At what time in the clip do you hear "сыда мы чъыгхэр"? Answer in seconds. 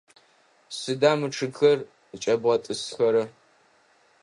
0.77-1.79